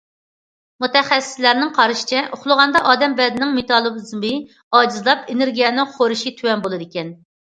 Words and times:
مۇتەخەسسىسلەرنىڭ 0.83 1.73
قارىشىچە، 1.73 2.23
ئۇخلىغاندا 2.37 2.81
ئادەم 2.91 3.13
بەدىنىنىڭ 3.19 3.51
مېتابولىزمى 3.57 4.31
ئاجىزلاپ، 4.79 5.29
ئېنېرگىيەنىڭ 5.35 5.93
خورىشى 5.99 6.35
تۆۋەن 6.41 6.65
بولىدىكەن. 6.65 7.13